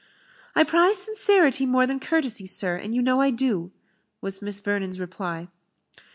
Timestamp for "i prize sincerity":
0.55-1.67